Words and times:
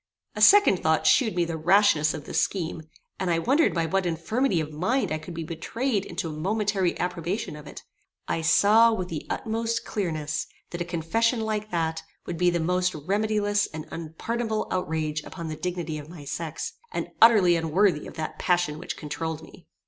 A 0.35 0.41
second 0.41 0.81
thought 0.81 1.05
shewed 1.05 1.35
me 1.35 1.45
the 1.45 1.59
rashness 1.59 2.15
of 2.15 2.25
this 2.25 2.41
scheme, 2.41 2.81
and 3.19 3.29
I 3.29 3.37
wondered 3.37 3.71
by 3.71 3.85
what 3.85 4.07
infirmity 4.07 4.59
of 4.59 4.73
mind 4.73 5.11
I 5.11 5.19
could 5.19 5.35
be 5.35 5.43
betrayed 5.43 6.07
into 6.07 6.27
a 6.27 6.31
momentary 6.33 6.97
approbation 6.99 7.55
of 7.55 7.67
it. 7.67 7.83
I 8.27 8.41
saw 8.41 8.91
with 8.91 9.09
the 9.09 9.27
utmost 9.29 9.85
clearness 9.85 10.47
that 10.71 10.81
a 10.81 10.85
confession 10.85 11.41
like 11.41 11.69
that 11.69 12.01
would 12.25 12.37
be 12.39 12.49
the 12.49 12.59
most 12.59 12.93
remediless 12.95 13.67
and 13.71 13.85
unpardonable 13.91 14.65
outrage 14.71 15.21
upon 15.23 15.49
the 15.49 15.55
dignity 15.55 15.99
of 15.99 16.09
my 16.09 16.25
sex, 16.25 16.73
and 16.91 17.09
utterly 17.21 17.55
unworthy 17.55 18.07
of 18.07 18.15
that 18.15 18.39
passion 18.39 18.79
which 18.79 18.97
controuled 18.97 19.43
me. 19.43 19.67